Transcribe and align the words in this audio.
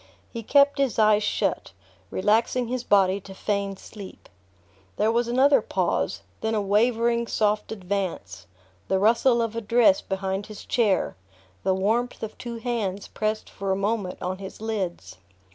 He 0.33 0.41
kept 0.41 0.79
his 0.79 0.97
eyes 0.97 1.21
shut, 1.21 1.73
relaxing 2.09 2.69
his 2.69 2.83
body 2.83 3.21
to 3.21 3.35
feign 3.35 3.77
sleep. 3.77 4.29
There 4.97 5.11
was 5.11 5.27
another 5.27 5.61
pause, 5.61 6.21
then 6.41 6.55
a 6.55 6.59
wavering 6.59 7.27
soft 7.27 7.71
advance, 7.71 8.47
the 8.87 8.97
rustle 8.97 9.43
of 9.43 9.55
a 9.55 9.61
dress 9.61 10.01
behind 10.01 10.47
his 10.47 10.65
chair, 10.65 11.15
the 11.61 11.75
warmth 11.75 12.23
of 12.23 12.35
two 12.39 12.57
hands 12.57 13.09
pressed 13.09 13.47
for 13.47 13.71
a 13.71 13.75
moment 13.75 14.19
on 14.23 14.39
his 14.39 14.59
lids. 14.59 15.17